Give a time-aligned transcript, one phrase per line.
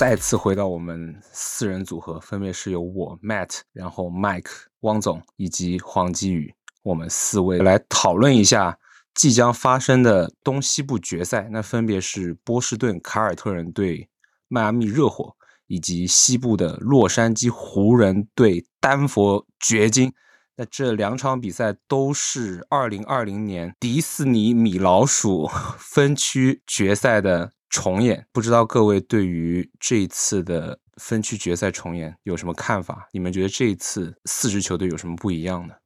[0.00, 8.78] 再次回到我们四人组合，分别是由我 Matt，然后 Mike 汪总以及黄基宇，我们四位来讨论一下
[9.12, 11.50] 即将发生的东西部决赛。
[11.52, 14.08] 那分别是波士顿凯尔特人对
[14.48, 20.14] 迈阿密热火，以及西部的洛杉矶湖人对丹佛掘金。
[20.56, 25.46] 那这两场比赛都是二零二零年迪士尼米老鼠
[25.78, 27.52] 分区决赛的。
[27.70, 33.08] 重演，不知道各位对于这一次的分区决赛重演有什么看法？
[33.12, 35.80] 你们觉得这一次四支球队有什么不一样的？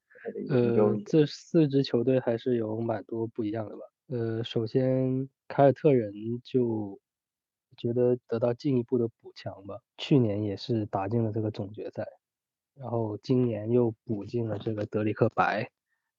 [0.49, 3.83] 呃，这四支球队还是有蛮多不一样的吧。
[4.09, 6.11] 呃，首先凯尔特人
[6.43, 6.99] 就
[7.77, 12.07] 觉得得到进一步的补强吧，去年也是打进了这个总决赛，
[12.75, 15.71] 然后今年又补进了这个德里克白，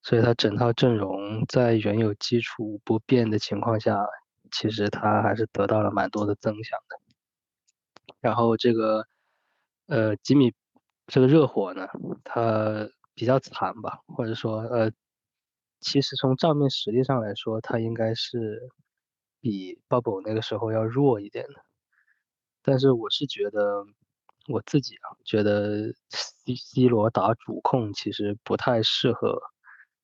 [0.03, 4.05] 所以他整套阵容在原有基础不变的情况下。
[4.57, 6.97] 其实他还是得到了蛮多的增强的，
[8.21, 9.05] 然后这个
[9.87, 10.53] 呃吉米
[11.07, 11.89] 这个热火呢，
[12.23, 14.89] 他比较惨吧，或者说呃，
[15.81, 18.69] 其实从账面实力上来说，他应该是
[19.41, 21.55] 比 Bubble 那个时候要弱一点的，
[22.61, 23.85] 但是我是觉得
[24.47, 29.37] 我自己啊，觉得 C C 罗打主控其实不太适合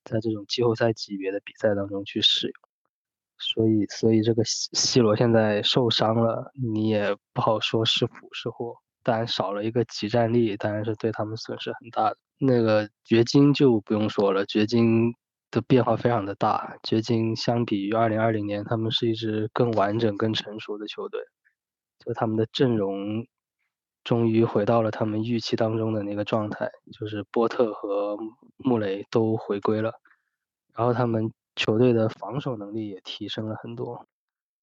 [0.04, 2.71] 在这种季后赛级别的比赛当中去使用。
[3.42, 8.76] 所以，所以这个 C C 罗现在受伤了，你也不好说是福是祸。
[9.04, 12.18] 当然少了一个集战力，当然是对他们损失很大的。
[12.38, 15.12] 那个掘金就不用说了，掘金
[15.50, 16.78] 的变化非常的大。
[16.84, 21.20] 掘金相比于二零二零年，他们是一支更完整、更成熟的球队。
[22.06, 23.26] 就他们的阵容
[24.04, 28.16] 终于回到了他们预期当中的那个状态，就是波特和
[28.58, 29.94] 穆雷都回归了，
[30.76, 31.34] 然后他们。
[31.62, 34.08] 球队的防守能力也提升了很多，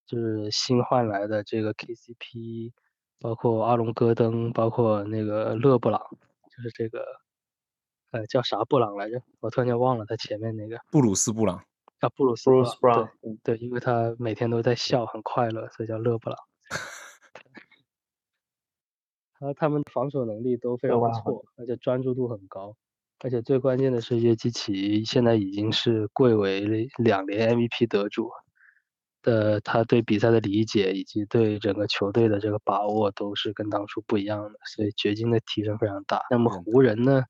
[0.05, 2.73] 就是新换来的这个 KCP，
[3.21, 6.03] 包括阿隆戈登，包括那个勒布朗，
[6.51, 7.05] 就是这个，
[8.11, 9.23] 呃，叫啥布朗来着？
[9.39, 11.63] 我突然间忘了他前面那个布鲁斯布朗
[12.01, 13.09] 啊，布鲁斯布朗，
[13.45, 16.39] 对对，因为他每天都在笑，很快乐，所以叫勒布朗。
[19.39, 22.75] 他他们防守能力都非常不错，而且专注度很高。
[23.21, 28.31] 而且最关键的是，约基奇现在已经是贵为两连 MVP 得主
[29.23, 36.23] 的，他对比赛的理解以及对整个球队的这个把握都是跟当初不一样的，所以掘金的提升非常大。
[36.31, 37.25] 那么湖人呢，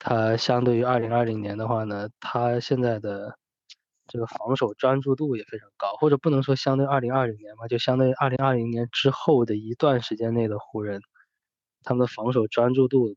[0.00, 3.36] 他相对于2020年的话呢，他现在的
[4.08, 11.00] 这个防守专注度也非常高，或者不能说相对2020年吧，就相对于2020年之后的一段时间内的湖人，
[11.84, 13.14] 他们的防守专注度。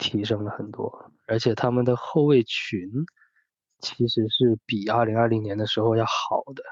[0.00, 2.90] 提升了很多，而且他们的后卫群
[3.78, 6.64] 其实是比二零二零年的时候要好的。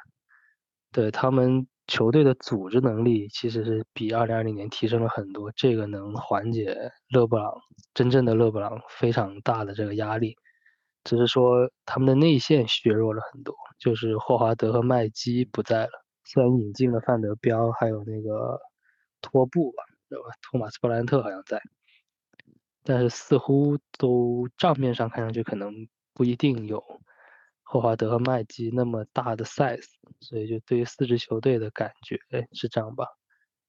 [0.90, 7.54] 对他们球队的组织能力其实是比二零二零年提升了很多，这个能缓解勒布朗
[7.92, 10.34] 真正的勒布朗非常大的这个压力。
[11.04, 15.90] 只是说他们的内线削弱了很多，就是霍华德和麦基不在了，
[16.24, 18.58] 虽然引进了范德彪，还有那个
[19.20, 20.24] 托布吧，对吧？
[20.42, 21.60] 托马斯布兰特好像在。
[22.90, 26.82] 但是似乎都账面上看上去可能不一定有
[27.62, 29.84] 霍华德和麦基那么大的 size，
[30.20, 32.18] 所以就对于四支球队的感觉
[32.54, 33.06] 是这样吧。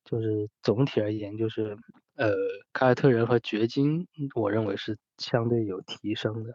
[0.06, 1.78] 就是总体而言，就是
[2.16, 2.34] 呃
[2.72, 6.54] 凯尔特人和掘金，我认为是相对有提升的。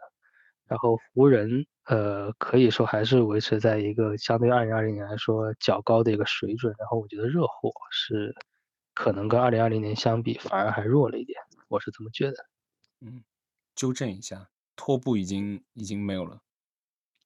[0.65, 6.73] 然后湖人呃可以说还是维持在一个相对二零二零年来说较高的一个水准。
[6.79, 8.33] 然后我觉得热火是
[8.95, 12.37] 可能跟二零二零年相比反而还弱了一点，我是这么觉得。
[13.01, 13.23] 嗯，
[13.75, 16.41] 纠正一下，拖布已经已经没有了。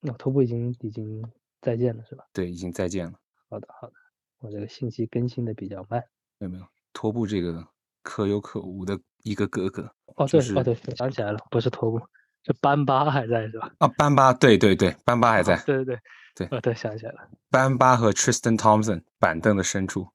[0.01, 1.23] 那拖布已经已经
[1.61, 2.25] 再见了，是吧？
[2.33, 3.19] 对，已经再见了。
[3.49, 3.93] 好的，好的，
[4.39, 6.03] 我这个信息更新的比较慢。
[6.37, 7.67] 没有没有，拖布这个
[8.01, 9.93] 可有可无的一个哥哥。
[10.15, 11.99] 哦，对，哦对，想起来了，不是拖布，
[12.45, 13.71] 是班巴还在是吧？
[13.79, 15.55] 啊，班巴，对对对，班巴还在。
[15.65, 15.99] 对对对
[16.35, 20.09] 对，哦对，想起来了，班巴和 Tristan Thompson 板凳的深处。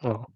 [0.00, 0.30] 哦，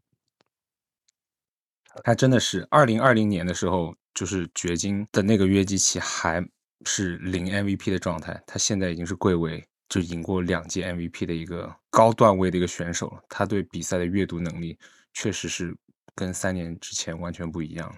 [2.03, 3.97] 他真的是二零二零年的时候。
[4.15, 6.45] 就是掘金的那个约基奇还
[6.85, 13.23] 是零 MVP 的状态，他现在已经是贵为就赢过两届 MVP 的一个高段位的一个选手了。
[13.29, 14.79] 他对比赛的阅读能力
[15.13, 15.77] 确实是
[16.15, 17.97] 跟三年之前完全不一样了，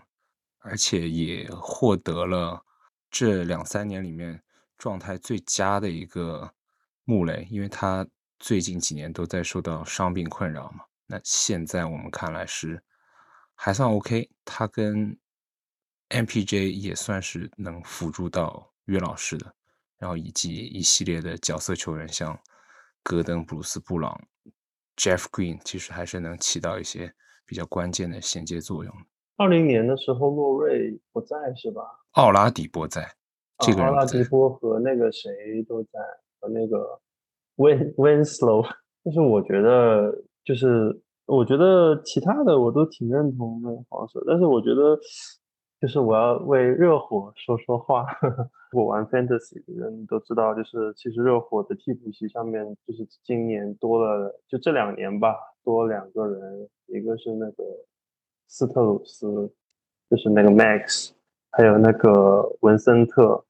[0.61, 2.65] 而且也获得了
[3.11, 4.43] 这两三年里面
[4.79, 6.53] 状态最佳的一个
[7.05, 8.07] 穆雷，因为他
[8.39, 10.85] 最近几年都在受到伤病困扰嘛。
[11.07, 12.83] 那现在我们看来是
[13.55, 15.17] 还算 OK，他跟
[16.15, 19.53] MPJ 也算是能辅助到约老师的，
[19.99, 22.39] 然后以及一系列的角色球员，像
[23.03, 24.19] 戈登、布鲁斯、布朗、
[24.97, 27.13] Jeff Green，其实还是能起到一些
[27.45, 28.95] 比较关键的衔接作用。
[29.37, 31.83] 二零年的时候，洛瑞不在是吧？
[32.13, 33.13] 奥拉迪波在，
[33.59, 35.99] 这个奥拉迪波和那个谁都在，
[36.39, 37.01] 和那个
[37.57, 38.65] Win Winslow。
[39.05, 44.99] 就是我觉得，就是我觉得其他的我都挺认同的防守，但是我觉得，
[45.85, 48.07] 就是我要为热火说说话。
[48.73, 57.65] 我玩 Fantasy 的人都知道，就是其实热火的替补席上面，就是今年多了，就这两年吧，多两个人，一个是那个。
[58.49, 59.53] 斯特鲁斯
[60.09, 61.11] 就是那个 Max，
[61.51, 63.45] 还有那个文森特，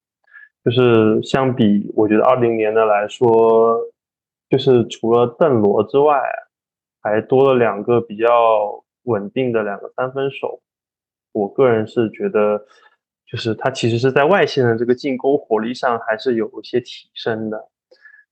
[0.65, 3.79] 就是相比我觉得二零年的来说，
[4.51, 6.21] 就是除了邓罗之外，
[7.01, 10.61] 还多了两个比较稳定的两个三分手。
[11.35, 12.65] 我个人是觉得，
[13.27, 17.69] 就是他其实是在外线的这个进攻火力上还是有一些提升的。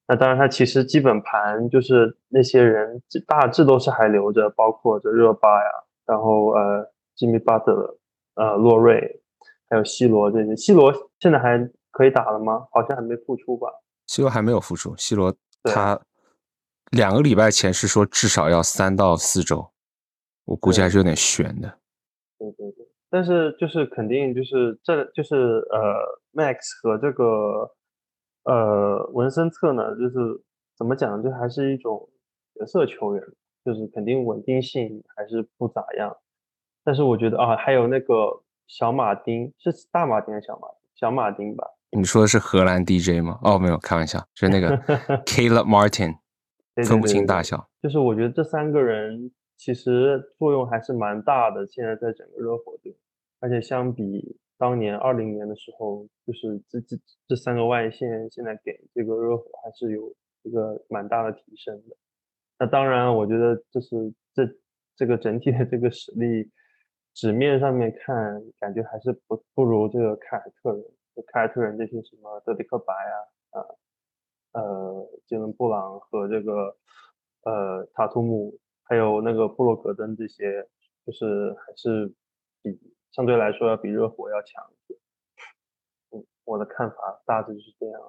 [0.07, 5.71] 那当然，他其实基本盘就是那些人大致都是还留着，包括这热巴呀。
[6.05, 7.99] 然后呃，吉米巴特、
[8.35, 9.23] 呃，洛瑞，
[9.69, 10.55] 还有西罗这些。
[10.57, 11.59] 西罗现在还
[11.91, 12.67] 可以打了吗？
[12.73, 13.69] 好像还没复出吧？
[14.07, 14.95] 西罗还没有复出。
[14.97, 15.99] 西罗他
[16.91, 19.71] 两个礼拜前是说至少要三到四周，
[20.45, 21.79] 我估计还是有点悬的。
[22.39, 22.82] 对对对，
[23.13, 25.37] 但是就是肯定就是这就是
[25.71, 27.71] 呃，Max 和这个
[28.45, 30.43] 呃文森特呢，就是
[30.77, 32.09] 怎么讲，就还是一种
[32.55, 33.23] 角色球员。
[33.65, 36.17] 就是肯定稳定性还是不咋样，
[36.83, 40.67] 但是我觉得啊，还有那个小马丁是大马丁还是小马
[40.97, 41.65] 小马丁吧？
[41.97, 43.39] 你说的是荷兰 DJ 吗？
[43.45, 44.77] 哦，没有，开玩笑，就是那个
[45.23, 46.17] Caleb Martin，
[46.89, 47.69] 分不清大小。
[47.81, 52.97] 就是我觉得这三个人其实作用还是蛮大的，现在在整个热火队，
[53.43, 56.97] 而且相比当年二零年的时候，就是这这
[57.27, 61.97] 这三个外线现在给这个热火还是有一个蛮大的提升的。
[62.61, 64.49] 那当然，我觉得就是这
[64.95, 66.49] 这个整体的这个实力，
[67.15, 70.85] 纸面上面看，感觉还是不不如这个凯尔特人，
[71.33, 72.95] 凯尔特人这些什么德里克白
[73.51, 73.67] 啊，啊，
[74.53, 76.77] 呃，杰伦布朗和这个
[77.43, 80.69] 呃塔图姆，还有那个布洛格登这些，
[81.05, 82.15] 就是还是
[82.63, 82.79] 比
[83.13, 84.99] 相对来说要比热火要强一些。
[86.11, 88.01] 嗯，我的看法大致是这样。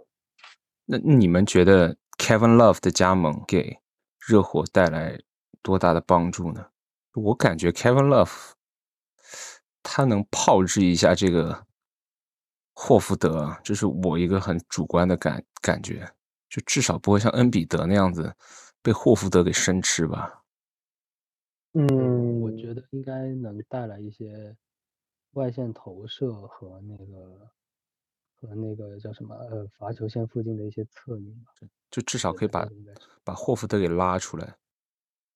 [0.86, 3.80] 那你们觉得 Kevin Love 的加盟给？
[4.26, 5.20] 热火带来
[5.62, 6.68] 多大的帮助呢？
[7.14, 8.52] 我感觉 Kevin Love
[9.84, 11.66] 他能炮制一下这个
[12.74, 16.10] 霍福德，这是我一个很主观的感感觉，
[16.50, 18.34] 就至少不会像恩比德那样子
[18.82, 20.46] 被霍福德给生吃吧。
[21.74, 24.56] 嗯，我觉得应该能带来一些
[25.34, 27.50] 外线投射和那个
[28.36, 31.52] 和那个叫什么呃罚球线附近的一些策应吧。
[31.90, 32.68] 就至少可以把
[33.24, 34.56] 把霍福德给拉出来，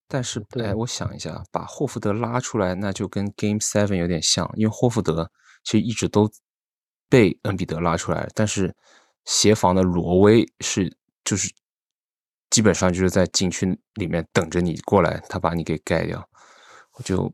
[0.07, 5.31] 但是哎，我想一下，把霍福德拉出来，那就跟 Game Seven 有点像，因为霍福德
[5.63, 6.27] 其实一直都
[7.07, 8.75] 被恩比德拉出来，但是
[9.25, 11.53] 协防的罗威是就是
[12.49, 16.27] 基本上就是在禁区里面等着你过来，他把你给盖掉，
[16.93, 17.31] 我就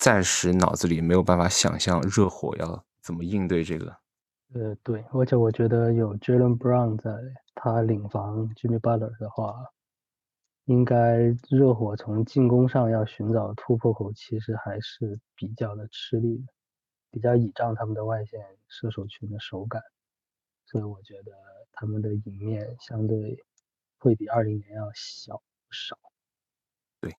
[0.00, 3.94] 暂时脑子里没有办法想象热火要怎么应对这个。
[4.54, 7.12] 呃，对，而且我觉得有 Jalen Brown 在。
[7.62, 9.54] 他领防 Jimmy Butler 的话，
[10.64, 11.18] 应该
[11.50, 16.44] 热火从进攻上要寻找突破口，其实还是比较的吃力的，
[17.10, 19.82] 比较倚仗他们的外线射手群的手感，
[20.64, 21.32] 所以我觉得
[21.72, 23.44] 他们的赢面相对
[23.98, 25.98] 会比二零年要小不少。
[26.98, 27.14] 对，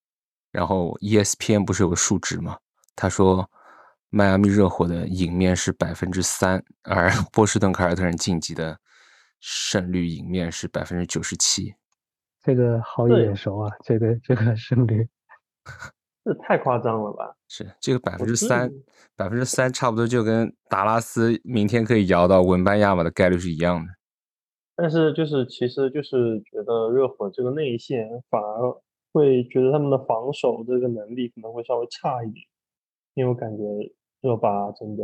[0.49, 2.57] 然后 ESPN 不是有个数值吗？
[3.01, 3.49] 他说
[4.11, 8.77] 迈阿密热火的赢面是百分之三，而 波士顿凯尔特人晋级的。
[9.43, 11.73] 胜率赢面是百分之九十七，
[12.43, 13.71] 这个好眼熟啊！
[13.83, 15.09] 这个这个胜率，
[16.23, 17.35] 这太夸张了吧？
[17.47, 18.71] 是这个百分之三，
[19.15, 23.91] 百分之三差不多就跟达拉斯明天可以摇到文班亚马的概率是一样的。
[24.75, 28.79] 但是就是其实就是觉得热火这个内线反而
[29.11, 32.45] 会觉得他们的防守这个能力可能会稍微差一点，
[33.13, 33.63] 因为我感觉
[34.21, 35.03] 热巴真的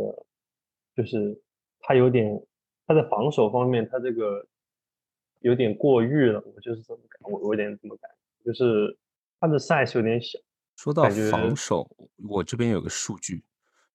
[0.95, 1.41] 就是
[1.79, 2.45] 他有点。
[2.89, 4.47] 他在防守方面，他这个
[5.41, 8.09] 有点过誉了，我就是这么感，我我有点这么感，
[8.45, 8.97] 就是
[9.41, 10.39] 他的 size 有点小。
[10.77, 11.91] 说到防守，
[12.29, 13.43] 我这边有个数据，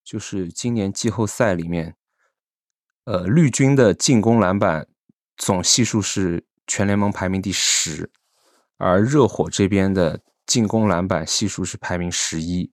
[0.04, 1.96] 就是今年季后赛里面，
[3.04, 4.86] 呃，绿军的进攻篮板
[5.38, 8.10] 总系数是全联盟排名第十，
[8.76, 12.70] 而热火这边的进攻篮板系数是排名十一，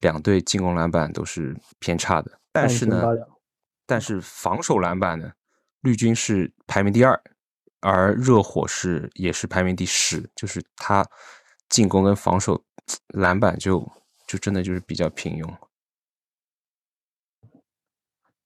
[0.00, 2.38] 两队进攻篮板都是偏差的。
[2.52, 3.04] 但是呢，
[3.86, 5.32] 但是防守篮板呢？
[5.82, 7.22] 绿军是排名第二，
[7.80, 11.06] 而热火是也是排名第十，就是他
[11.68, 12.64] 进攻跟防守
[13.14, 13.88] 篮板就
[14.26, 15.56] 就真的就是比较平庸。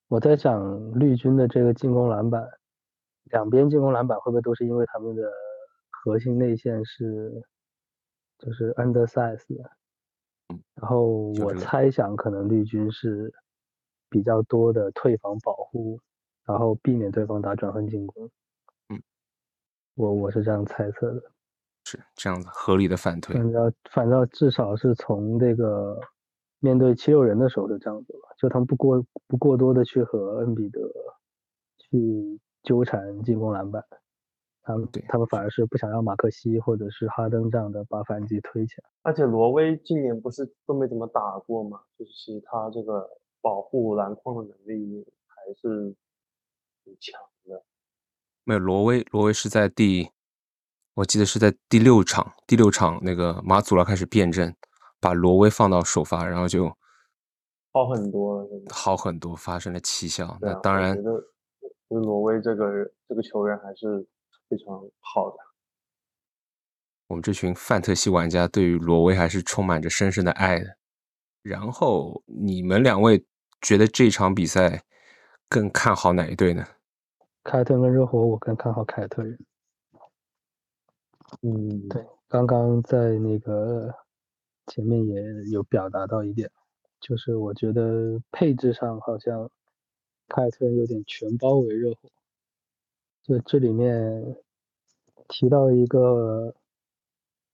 [0.08, 2.46] 我在想绿军的这个进攻篮板，
[3.24, 5.22] 两边进攻篮板会不会都是因为他们的
[5.88, 7.42] 核心内线是
[8.38, 9.70] 就是 undersize 的？
[10.74, 13.32] 然后我猜想可能绿军是
[14.08, 16.00] 比较多的退防保护，
[16.44, 18.30] 然后避免对方打转换进攻。
[18.88, 19.02] 嗯，
[19.94, 21.22] 我我是这样猜测的。
[21.84, 23.34] 是这样子，合理的反推。
[23.34, 26.00] 反正反正至少是从这个
[26.60, 30.80] 面对七六人的时候就这样子吧，就他们不过不过多的去和恩比德
[31.78, 33.84] 去纠缠进攻篮板，
[34.62, 38.88] 他们对他们反而是不想让马克西或者是哈登这样的把反击推起来。
[39.02, 43.08] 而且罗威今年不是都没怎么打过吗，就是其实他这个
[43.40, 45.94] 保护篮筐的能力还是
[46.84, 47.64] 挺强的。
[48.44, 50.10] 没有罗威，罗威是在第。
[50.94, 54.54] 我记得是在第六场，第六场那个马祖拉开始变阵，
[55.00, 56.68] 把罗威放到首发，然后就
[57.72, 60.36] 好很多了，好很多，发生了奇效。
[60.42, 61.24] 那当然，觉得
[61.88, 64.06] 罗威这个这个球员还是
[64.52, 65.36] 非常好的。
[67.08, 70.76] 我们这群范特西玩家对于挪威还是充满着深深的爱的。
[71.40, 73.24] 然后你们两位
[73.62, 74.84] 觉得这场比赛
[75.48, 76.66] 更看好哪一队呢？
[77.44, 79.38] 凯尔特人跟热火，我更看好凯尔特人。
[81.40, 83.94] 嗯，对，刚刚在那个
[84.66, 86.50] 前面也有表达到一点，
[87.00, 89.50] 就是我觉得配置上好像
[90.28, 92.10] 凯尔特人有点全包围热火。
[93.22, 94.36] 就这里面
[95.28, 96.54] 提到一个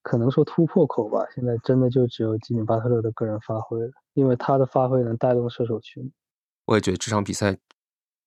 [0.02, 6.12] 可能说突破口吧，现在真的就只有吉米巴特勒的个人发挥了，因为他的发挥能带动射手群。
[6.64, 7.56] 我也觉得这场比赛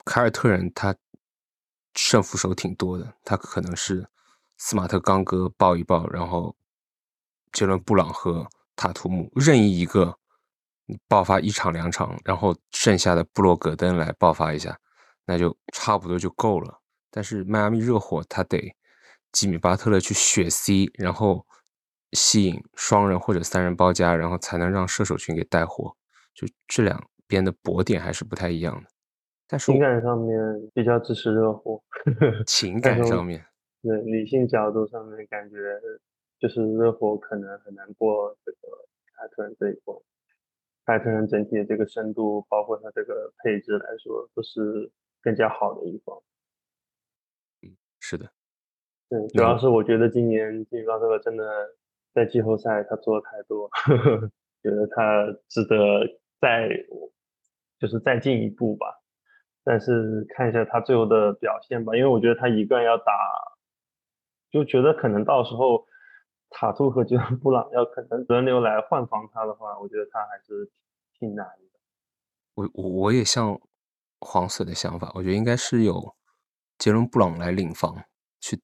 [0.05, 0.95] 凯尔特人他
[1.95, 4.07] 胜负手挺多的，他可能是。
[4.63, 6.55] 斯马特、刚哥抱一抱，然后
[7.51, 10.19] 杰伦布朗和塔图姆任意一个
[11.07, 14.79] 爆发一场两场，然后剩下的布洛格登来爆发一下，
[15.25, 16.79] 那就差不多就够了。
[17.11, 18.75] 但是迈阿密热火他得
[19.31, 21.45] 吉米巴特勒去血 C，然后
[22.13, 25.95] 吸引双人或者三人包夹，然后才能让射手群给带火。
[26.33, 28.89] 就这两边的搏点还是不太一样的。
[29.47, 30.39] 但是情感上面
[30.73, 31.83] 比较支持热火，
[32.47, 33.45] 情感上面。
[33.81, 35.55] 对理性角度上面，感觉
[36.39, 38.57] 就是热火可能很难过这个
[39.15, 39.97] 凯特人这一关。
[40.85, 44.91] 凯特人整体的这个深度，包括他这个配置来说，都是
[45.21, 46.17] 更加好的一方。
[48.01, 48.31] 嗯，是的。
[49.09, 51.45] 对，主要是我觉得今年金刚这个真的
[52.13, 53.69] 在季后赛他做的太多，
[54.63, 55.77] 觉得他值得
[56.39, 56.69] 再
[57.79, 58.87] 就是再进一步吧。
[59.63, 63.13] 但是看一下他最后的表现吧，因为我觉得他一个人要打。
[64.49, 65.87] 就觉得可能到时候
[66.49, 70.69] 塔图和杰伦布朗要可能轮流来换防他的话，我觉得他还是
[71.17, 71.79] 挺难的。
[72.55, 73.57] 我我我也像
[74.19, 76.13] 黄色的想法，我觉得应该是有
[76.81, 77.95] 杰伦布朗来领防
[78.39, 78.59] 去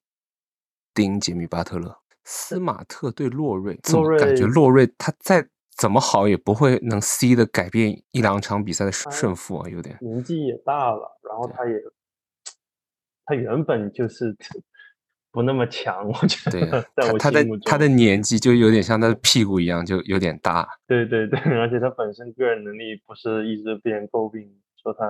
[0.91, 1.99] 盯杰米巴特勒。
[2.23, 5.47] 斯马特对洛瑞，怎么感觉洛瑞他再
[5.77, 11.79] 怎么好也不会能 C 的改变一两场比赛的胜负啊，有点年纪也大了，然后他也
[13.23, 14.35] 他原本就是。
[15.29, 20.67] 不那么强，我觉得，在我他的他的年纪就有点像他的屁股一样，就有点大。
[20.87, 25.05] 对对对，而且他本身个人能力不是一直被人诟病，说他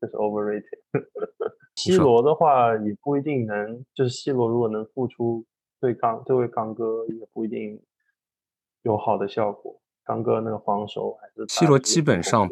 [0.00, 0.64] 就是 overrated。
[1.76, 5.44] C 罗的话也不一定能，就是 C 罗如果能付出
[5.80, 7.82] 对刚这位刚哥，也不一定
[8.82, 9.80] 有好的效果。
[10.04, 12.48] 刚哥那个防守还是 C 罗基本上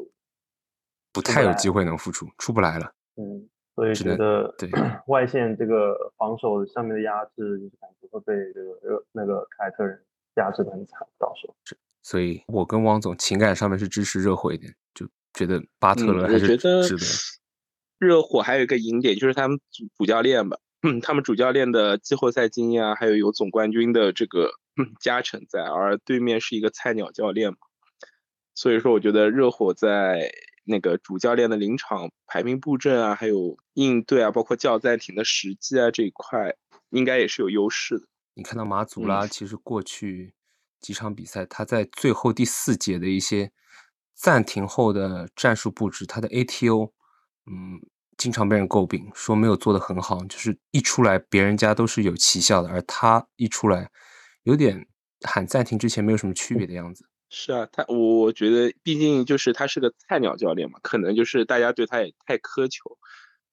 [1.13, 2.93] 不太有机会能付出，出不来了。
[3.17, 3.49] 嗯。
[3.75, 4.69] 所以觉得对
[5.07, 11.55] 外线这个防守上面的压制，就是感觉会被这个那个凯尔特人压制的很惨，到时候。
[12.03, 16.83] 所以我跟汪总情感上面是支持热火一点，就觉得巴特勒还是值得。
[17.99, 20.59] 热火还有一个赢点就是他们主主教练吧，
[21.03, 24.53] 他们主教练的季后赛经验啊，还有有总冠军的这个
[25.01, 27.59] 加成在，而对面是一个菜鸟教练嘛，
[28.55, 30.31] 所以说我觉得热火在。
[30.71, 36.55] 那个主教练的临场排兵布阵啊，还有应对啊，包括叫暂停的时机啊这一块，
[36.91, 38.05] 应该也是有优势的。
[38.35, 40.35] 你看到马祖拉，其实过去
[40.79, 43.51] 几场比赛，他在最后第四节的一些
[44.15, 46.91] 暂停后的战术布置，他的 ATO，
[47.51, 47.81] 嗯，
[48.17, 53.91] 经常被人诟病，说没有做得很好，就是一出来别人家都是有奇效的，而他一出来，
[54.43, 54.87] 有点
[55.23, 57.07] 喊暂停之前没有什么区别的样子。
[57.31, 62.97] 是啊，他我觉得毕竟就是他是个菜鸟教练嘛，可能就是大家对他也太苛求。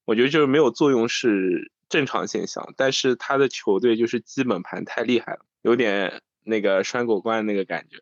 [0.05, 7.97] 我觉得就是没有作用是正常现象，但是他的球队就是基本盘太厉害了，有点那个拴狗冠那个感觉，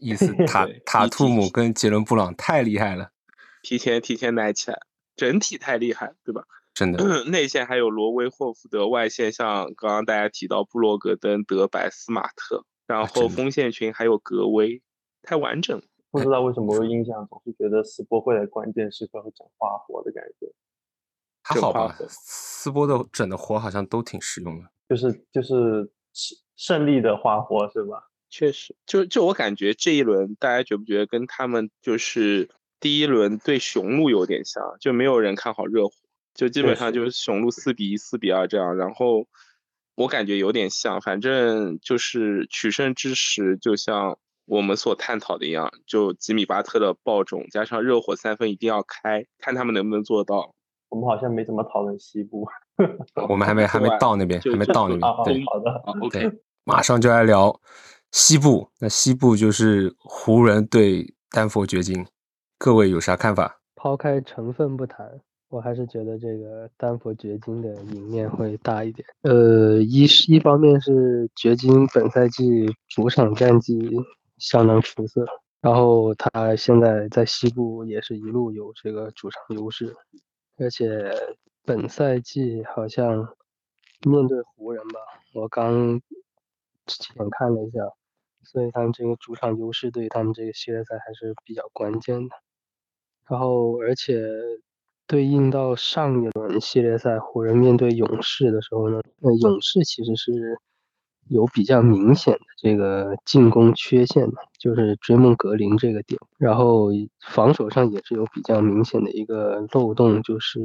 [0.00, 3.10] 意思 塔塔图姆跟杰伦布朗太厉害了，
[3.62, 4.78] 提前提前奶起来，
[5.20, 6.42] 整体太厉害，对吧？
[6.72, 6.98] 真的，
[7.28, 14.80] 内线还有罗威霍福德，外线像刚刚大家提到布洛格登、德白、斯马特，然后锋线群还有格威，
[15.20, 15.84] 太完整了。
[16.10, 20.50] 不知道为什么我印象总是觉得斯波会在关键时刻会整花活的感觉。
[21.42, 25.92] 还好吧，斯波的整的活好像都挺实用的，就是就是
[26.56, 28.08] 胜利的花活是吧？
[28.30, 32.48] 确实，就就我感觉这一轮大家觉不觉得跟他们就是
[32.80, 35.92] 第一轮对雄鹿有点像，就没有人看好热火，
[36.34, 39.26] 就基本上就是雄鹿四比一、四比二这样，然后
[39.94, 50.54] 我感觉有点像，反正就是取胜之时，就像我们所探讨的一样，就吉米巴特的爆种加上热火三分一定要开，看他们能不能做到。
[50.88, 52.48] 我们好像没怎么讨论西部，
[53.28, 55.00] 我们还没还没 到那边，还没到那边。
[55.24, 55.70] 对，好的
[56.00, 56.32] ，OK，
[56.64, 57.60] 马上就来聊
[58.10, 58.68] 西部。
[58.80, 62.04] 那西部就是湖人对丹佛掘金，
[62.62, 63.58] 各位有啥看法？
[63.74, 69.08] 抛开成分不谈，我还是觉得这个丹佛掘金的赢面会大一点。
[69.22, 73.96] 呃，一是一方面是掘金本赛季主场战绩
[74.36, 75.24] 相当出色，
[75.62, 79.96] 然后他现在在西部也是一路有这个主场优势。
[80.58, 80.86] 而且
[81.64, 83.26] 本赛季好像
[84.06, 85.00] 面对湖人吧，
[85.32, 85.98] 我刚
[86.84, 87.78] 之前看了一下，
[88.42, 92.36] 所以他们这个主场优势对他们这个系列赛还是比较关键的。
[93.30, 94.20] 然后，而且
[95.06, 100.58] 对应到上一轮系列赛湖人面对勇士的时候呢，那勇士其实是。
[101.28, 106.88] 有比较明显的这个进攻缺陷的，就是追梦格林这个点，然后
[107.24, 110.60] 防守上也是有比较明显的一个漏洞，就是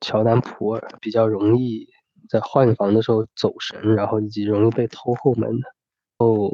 [0.00, 1.88] 乔丹普尔比较容易
[2.28, 5.66] 在换防的时候走神，然后以及容易被偷后门的。
[6.18, 6.52] 哦，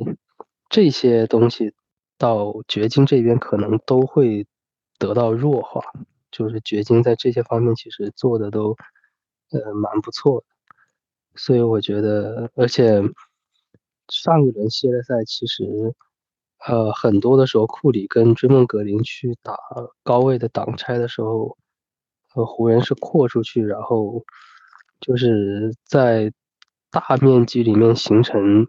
[0.70, 1.74] 这些东西
[2.16, 4.46] 到掘金这边可能都会
[5.02, 5.80] 得到弱化，
[6.30, 8.76] 就是掘金在这些方面其实做的都
[9.50, 10.46] 呃蛮不错的，
[11.34, 13.02] 所以我觉得，而且。
[14.08, 15.64] 上一轮系列赛其实，
[16.66, 19.56] 呃，很多的时候，库里跟追梦格林去打
[20.02, 21.56] 高位的挡拆的时候，
[22.34, 24.22] 呃湖人是扩出去，然后
[25.00, 26.30] 就是在
[26.90, 28.66] 大面积里面形成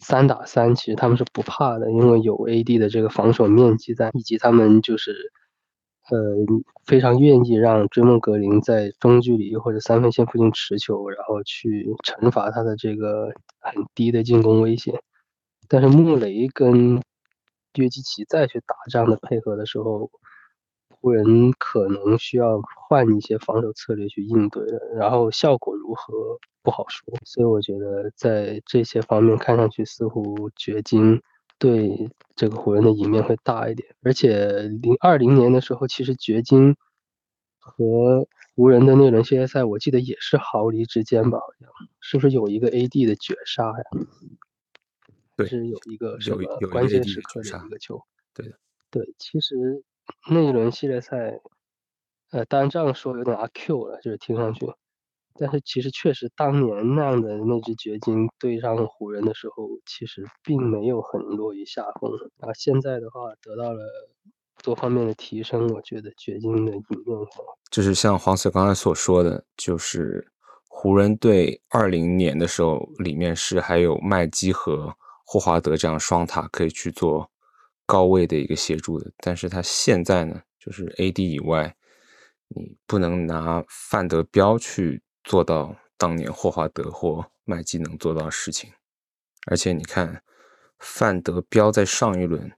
[0.00, 5.32] 三打三，其实他们是不怕的，因为有 AD 的这个防守面积在，以及他们就是。
[6.10, 6.18] 呃，
[6.84, 15.00] 非常愿意让追梦格林在中距离或者三分线附近持球，然后去惩罚他的这个很低的进攻威胁。
[15.68, 17.00] 但是穆雷跟
[17.74, 20.10] 约基奇再去打这样的配合的时候，
[21.00, 26.12] 湖人可能需要换一些防守策略去应对了，然后效果如何
[26.62, 27.14] 不好说。
[27.24, 31.22] 所以我觉得在这些方面看上去似乎掘金。
[31.62, 36.74] 对这个湖人的赢面会大一点，而且零二零年的时候，其实掘金
[37.60, 41.38] 和湖人的那轮系列赛，我记得也是毫厘之间吧？
[41.38, 41.70] 好像
[42.00, 43.84] 是不是有一个 AD 的绝杀呀？
[45.36, 48.02] 对，是有一个什么关键时刻的一个球？
[48.34, 48.58] 对的，
[48.90, 49.84] 对，其实
[50.28, 51.38] 那一轮系列赛，
[52.32, 54.66] 呃，当然这样说有点阿 Q 了，就是听上去。
[55.42, 62.12] 但是其实确实，当年那样的那支掘金对上湖人的时候，其实并没有很落于下风。
[62.38, 63.82] 啊，现在的话得到了
[64.62, 67.18] 多方面的提升，我觉得掘金的赢面
[67.72, 70.30] 就是像黄 Sir 刚才所说的，就是
[70.68, 74.94] 湖人队二零年的时候，里面是还有麦基和
[75.26, 77.28] 霍华德这样双塔可以去做
[77.84, 79.10] 高位的一个协助的。
[79.18, 81.74] 但是他现在呢，就是 AD 以外，
[82.46, 85.02] 你不能拿范德彪去。
[85.24, 88.72] 做到当年霍华德或麦基能做到的事情，
[89.46, 90.22] 而且你看
[90.78, 92.52] 范德彪在上一轮，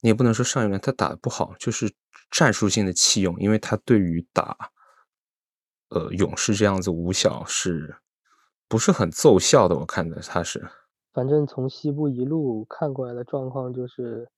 [0.00, 1.92] 你也不能说上一轮他打的不好，就是
[2.30, 4.70] 战术性的弃用，因为他对于打
[5.88, 7.96] 呃勇士这样子五小是
[8.68, 9.76] 不是很奏效的？
[9.76, 10.68] 我看的他是，
[11.12, 14.30] 反正从西部一路看过来的状况就是。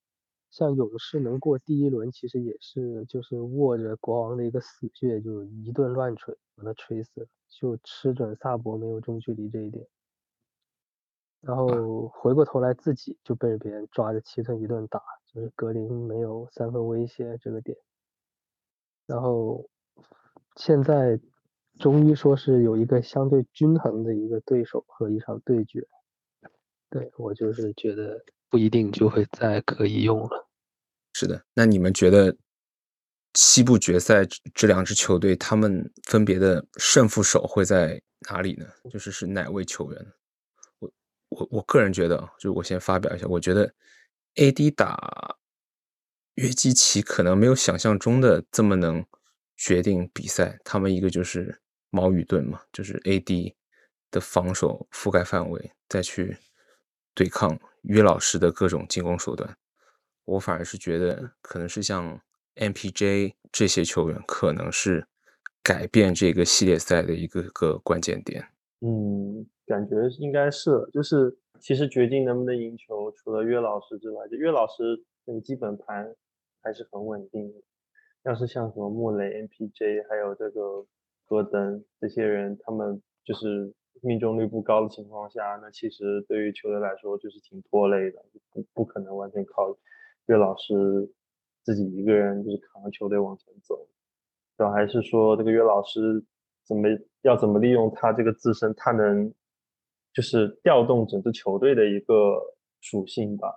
[0.57, 9.87] 像勇士能过第一轮，其实也是就是握着国王的一个死穴，就一顿乱锤把他锤死了，就吃准萨博没有中距离这一点，
[11.43, 17.77] 然后回过头来自己就被别人抓着七寸一顿打，就是格林没有三分威胁这个点，
[19.07, 19.69] 然后
[20.57, 21.21] 现在
[21.79, 25.87] 终于说是有一个相对均衡的一个对手和一场对决，
[26.89, 30.46] 对我就是觉得不一定就会再可以用了。
[31.19, 32.37] 是的，那你们觉得
[33.33, 37.99] 西部决赛这两支球队，他们分别的胜负手会在
[38.29, 38.67] 哪里呢？
[38.91, 40.13] 就是是哪位球员？
[40.79, 40.93] 我
[41.31, 43.73] 我我个人觉得，就我先发表一下，我觉得
[44.35, 45.35] AD 打
[46.35, 49.03] 约基奇可能没有想象中的这么能
[49.57, 50.59] 决定比赛。
[50.65, 53.55] 他们一个就是矛与盾嘛，就是 AD
[54.11, 56.37] 的防守覆盖范围，再去
[57.15, 59.57] 对抗约老师的各种进攻手段。
[60.27, 62.21] 我反而是觉得，可能是像
[62.57, 65.07] MPJ 这些球员，可能是
[65.63, 68.45] 改变这个系列赛的一个个关键点。
[68.81, 76.15] 嗯，感觉应该是，就是其实决定能不能赢球，除了岳老师之外，就岳老师那个基本盘
[76.63, 77.61] 还是很稳定的。
[78.25, 80.85] 要是像什么穆雷、MPJ 还有这个
[81.27, 89.77] 戈登这些人，他们就是命中率不高的情况下，那其实对于球队来说就是挺拖累的，不不可能完全靠
[90.27, 91.13] 岳老师
[91.63, 93.89] 自己一个人就是扛着球队往前走。
[94.57, 96.25] 主要还是说这个岳老师。
[96.69, 96.89] 怎么
[97.23, 99.33] 要怎么利用他这个自身，他能
[100.13, 102.43] 就是调动整支球队的一个
[102.81, 103.55] 属性吧，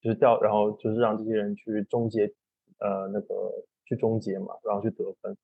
[0.00, 2.32] 就是调，然后就是让这些人去终结，
[2.78, 3.50] 呃，那个
[3.84, 5.36] 去终结嘛，然后去得分。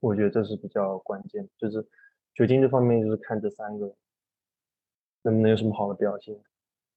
[0.00, 1.82] 我觉得这是比较关键，就是
[2.34, 3.86] 掘金这方面就是看这三个
[5.22, 6.38] 能不能有什么好的表现。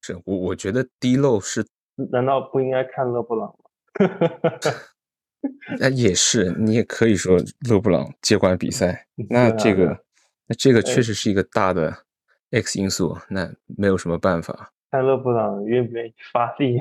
[0.01, 1.65] 是我我觉得低漏是，
[2.12, 3.56] 难道不应该看勒布朗吗？
[5.80, 10.04] 那也是，你也可以说勒布朗接管比赛， 那这个，
[10.47, 12.06] 那这个确实是一个大的
[12.51, 14.71] X 因素，那没有什么办法。
[14.91, 16.80] 看勒布朗愿不愿意发力，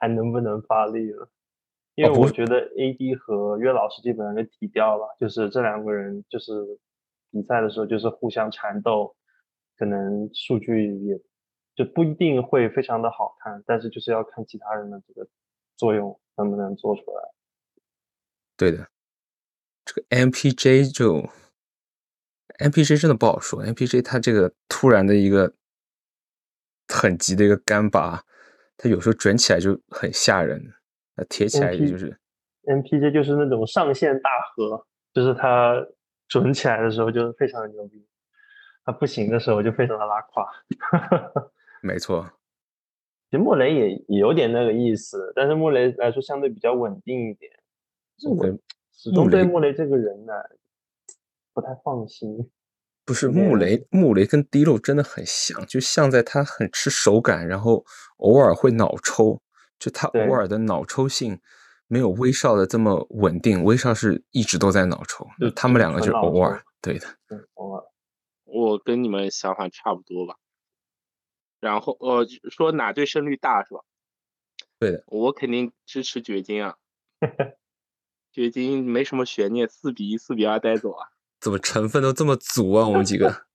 [0.00, 1.28] 还能不能发力了？
[1.94, 6.52] 因为我觉得 AD 和约老师基本上就提掉了，就是这两个人就是
[7.30, 9.16] 比赛的时候就是互相缠斗，
[9.78, 11.18] 可能数据也
[11.76, 15.28] 就不一定会非常的好看，但是就是要看其他人的这个
[15.76, 16.18] 作用。
[16.38, 17.32] 能不能做出来？
[18.58, 18.88] 对的，
[19.86, 21.30] 这个 MPJ 就
[22.58, 23.64] MPJ 真的不好说。
[23.64, 25.54] MPJ 它这个突然的一个
[26.88, 28.22] 很急的一个干拔，
[28.76, 30.74] 它有时候准起来就很吓人，
[31.14, 32.20] 那贴起来也就是
[32.64, 35.74] MPJ 就是那种上限大河，就是它
[36.28, 38.06] 准起来的时候就非常的牛逼，
[38.84, 40.46] 它不行的时候就非常的拉胯。
[41.86, 42.32] 没错。
[43.30, 47.52] 其实莫雷也也有点那个意思，但是莫雷来说相对比较稳定一点。
[48.28, 48.44] 我
[48.92, 50.32] 始终对莫雷这个人呢
[51.54, 52.50] 不太放心。
[53.04, 57.84] 不是穆雷，穆雷跟迪洛真的很像，就像在他很吃手感，然后
[58.16, 59.40] 偶尔会脑抽，
[59.78, 61.40] 就他偶尔的脑抽性
[61.86, 63.62] 没有威少的这么稳定。
[63.62, 67.06] 威少是一直都在脑抽，就他们两个就偶尔，对的，
[67.54, 67.84] 偶尔。
[68.44, 70.36] 我跟你们想法差不多吧。
[71.60, 73.80] 然后呃，说哪队胜率大是吧？
[74.78, 76.76] 对的，我肯定支持掘金啊。
[78.32, 81.08] 掘金没什么悬念，四比一、四比二带走啊。
[81.40, 82.86] 怎么成分都这么足啊？
[82.86, 83.46] 我们几个。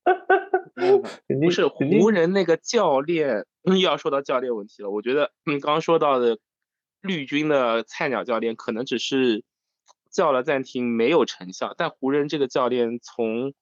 [1.39, 4.89] 不是湖人那个教练又 要说到教练问题了。
[4.89, 6.39] 我觉得嗯，刚刚说到的
[7.01, 9.43] 绿军的菜鸟教练可能只是
[10.09, 13.53] 叫了暂停没有成效，但湖人这个教练从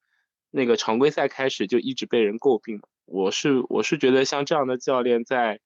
[0.50, 2.82] 那个常规赛开始就一直被人诟病。
[3.12, 5.60] 我是我是觉得像这样的教练在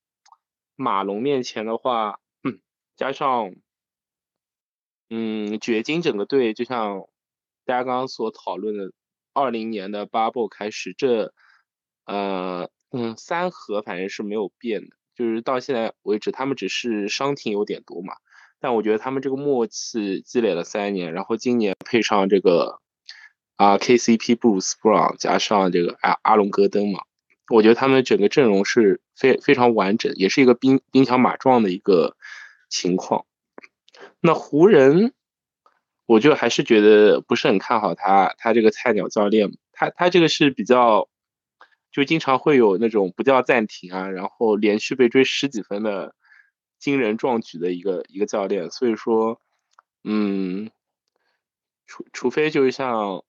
[0.78, 2.62] 马龙面前的话，嗯，
[2.96, 3.54] 加上
[5.10, 7.06] 嗯掘金整个队，就像
[7.66, 8.94] 大家刚刚所讨论的，
[9.34, 11.34] 二零年的 bubble 开始，这
[12.06, 18.16] 呃嗯三核反正是没有变的，就是到现在为止，他们只是伤停有点多嘛，
[18.62, 22.80] 但我觉得他们这个默契积累了三年，然后今年配上这个
[23.58, 27.04] 啊 KCP 布鲁斯布朗加上这个阿阿隆戈登嘛。
[27.50, 32.16] 我觉得他们整个阵容是非非常完整，也是一个兵兵强马壮的一个
[32.70, 33.26] 情况。
[34.22, 35.14] 那湖人，
[36.06, 41.10] 我就还是觉得不是很看好他，他这个菜鸟教练，他他这个是比较，
[41.92, 46.16] 就经常会有那种不叫暂停啊，然后连续被追十几分的
[46.80, 48.72] 惊人壮举的一个一个教练。
[48.72, 49.42] 所以说，
[50.04, 50.72] 嗯，
[51.86, 53.24] 除除非就是像。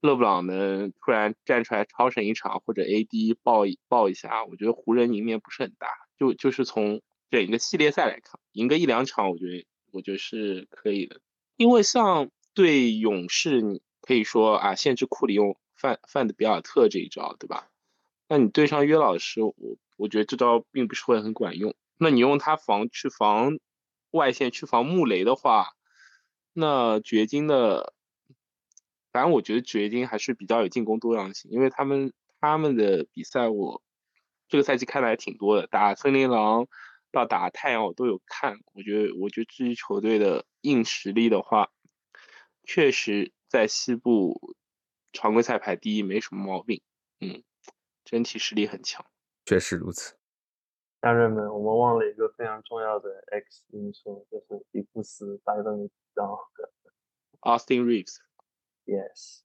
[0.00, 5.88] 勒布朗能突然站出来超神一场，或者 AD 爆一爆一下，我觉得湖人赢面不是很大。
[6.18, 11.20] 就就是从整个系列赛来看，赢个一两场，我觉得我觉得是可以的。
[11.56, 17.68] 因为像对勇士，你可以说啊，限制库里用范范德比尔特这一招，对吧？
[18.26, 19.54] 那你对上约老师，我
[19.98, 21.74] 我觉得这招并不是会很管用。
[21.98, 23.58] 那你用他防去防
[24.12, 25.74] 外线去防穆雷的话，
[26.54, 27.92] 那掘金的。
[29.12, 33.82] 反正我觉得掘金还是比较有进攻多样性，因为他们他们的比赛我
[34.48, 36.66] 这个赛季看的还挺多的，打森林狼
[37.10, 38.58] 到打太阳我都有看。
[38.72, 41.70] 我觉得我觉得这支球队的硬实力的话，
[42.64, 44.54] 确实在西部
[45.12, 46.82] 常规赛排第一没什么毛病。
[47.20, 47.42] 嗯，
[48.04, 49.04] 整体实力很强。
[49.44, 50.16] 确实如此。
[51.02, 56.38] 家人们，我们忘了一个非常重要的 X 因素，就是迪布斯百分之高。
[57.40, 58.18] Austin Reeves，
[58.90, 59.42] Yes，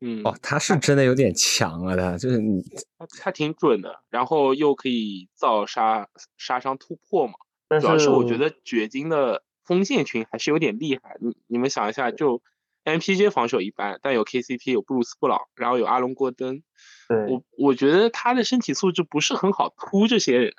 [0.00, 2.62] 嗯，哦，他是真的有点强啊，他就是你
[2.98, 7.34] 他他挺准的，然后又可以造杀杀伤突破嘛。
[7.68, 11.18] 但主要是我觉得掘金的锋线群还是有点厉害。
[11.20, 12.40] 你你们想一下，就
[12.84, 16.62] MPJ 防守一般，但有 KCP，有布鲁斯布朗，然后有阿隆戈登。
[17.08, 20.54] 对我我觉得他的身体素质不是很好突这些人。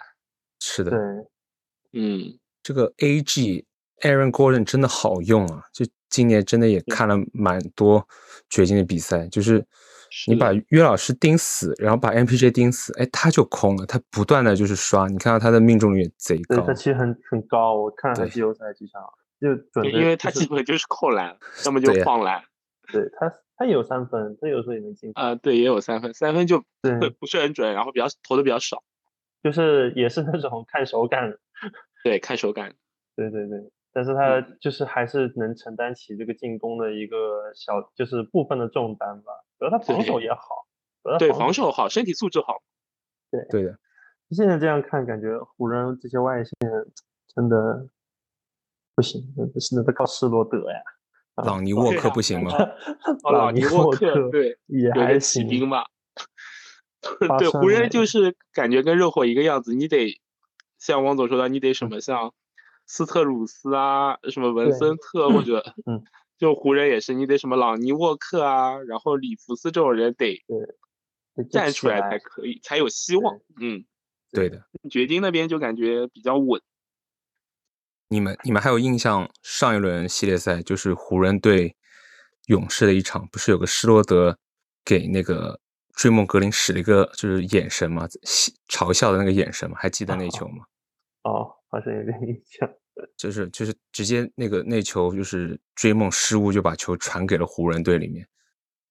[0.60, 1.00] 是的，对，
[1.94, 3.66] 嗯，这个 AG
[4.02, 5.64] Aaron Gordon 真的好用啊！
[5.74, 8.08] 就今年真的也看了蛮多
[8.50, 9.66] 掘金的比赛，就是
[10.10, 16.74] 是你把约老师盯死，然后把 MPJ 盯死，哎，他就空了，他不断的就是刷，你看到他的命中率也贼高对他。
[16.74, 19.02] 其实很很高，我看了他对季后赛几场，
[19.40, 22.42] 就因为他基本就是扣篮，要么 就放篮。
[22.92, 28.84] 对他他也有三分，他有时候也能进球，啊、对，也有三分，三分就对不不是很准，然后比较投的比较少。
[29.44, 31.38] 就是也是那种看手感，
[32.04, 32.74] 对，看手感。
[33.16, 33.60] 对对对，
[33.98, 39.34] 但是他嗯就是还是能承担起这个进攻的一个小，就是部分的重担吧。
[39.58, 40.68] 主要他防守也好，
[41.18, 42.62] 对，防防守好，身体素质好。
[43.32, 43.80] 对对的，
[44.30, 46.54] 现在这样看，感觉湖人这些外线
[47.34, 47.88] 真的
[48.94, 49.20] 不行，
[49.60, 50.78] 是那都靠施罗德呀。
[51.34, 52.52] 啊朗尼沃克不行吗？
[53.24, 55.86] 哦， 朗尼沃克克，对，也还行，兵吧。
[57.40, 60.22] 对，湖人就是感觉跟热火一个样子，你得
[60.78, 62.36] 像王总说的，你得什么像
[62.88, 66.04] 斯特鲁斯啊，什么文森特或者，嗯，
[66.40, 70.44] 就湖人也是，你得什么朗尼沃克啊，然后里弗斯这种人得
[71.52, 73.40] 站出来才可以，才有希望。
[73.62, 73.86] 嗯，
[74.32, 74.66] 对的。
[74.90, 76.62] 掘金那边就感觉比较稳。
[78.10, 81.76] 你们你们还有印象上一轮系列赛就是湖人对
[82.46, 84.38] 勇士的一场，不是有个施罗德
[84.86, 85.60] 给那个
[85.94, 90.64] 追梦格林使了一个就是眼神嘛，嬉嘲笑的那个眼神嘛，还记得那球吗？
[91.24, 92.70] 哦，好像有点印象。
[93.16, 98.28] 就是就是直接那个那球就是追梦失误就把球传给了湖人队里面。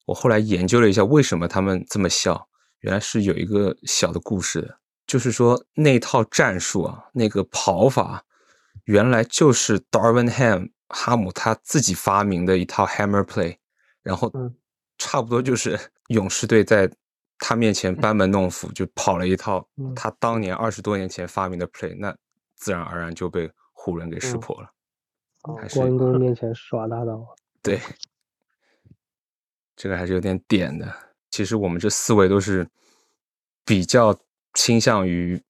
[0.04, 2.48] 我后来研究了一下为什么他们这么笑，
[2.80, 8.24] 原来是有一个小的故事的，就是说那套战术啊，那个跑法
[8.84, 13.56] 原来就是 Darwin Ham 哈姆他自己发明的一套 Hammer Play，
[14.04, 14.54] 然后嗯
[14.98, 15.76] 差不多就是
[16.08, 16.88] 勇士队在
[17.40, 22.16] 他面前班门弄斧，就跑了一套嗯他当年二十多年前发明的 Play，那
[22.56, 24.72] 自然而然就被湖人给识嗯破了。
[25.42, 27.24] 哦还是关公 面前耍大刀，
[27.62, 27.78] 对，
[29.76, 30.92] 这个还是有点点的。
[31.30, 32.68] 其实我们这四位都是
[33.64, 34.18] 比较
[34.54, 35.40] 倾向于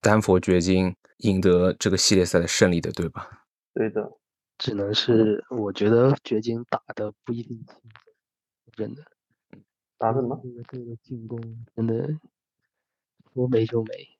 [0.00, 3.46] 丹佛掘金赢得这个系列赛的胜利的，对吧？
[3.74, 4.18] 对的，
[4.58, 7.76] 只能是我觉得掘金打的不一定轻，
[8.72, 9.04] 真的。
[9.98, 10.40] 打什么？
[10.42, 11.38] 这个这个进攻
[11.76, 12.18] 真的
[13.32, 14.13] 说没就没，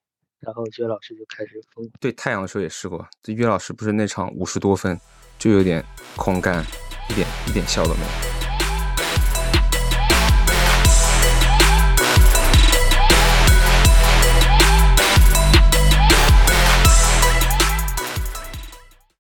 [0.45, 4.99] 然后薛老师就开始疯对太阳的时候也试过，这岳老师不是那场五十多分，
[5.39, 5.85] 就有点
[6.17, 6.65] 空干，
[7.11, 8.44] 一点一点笑都没有。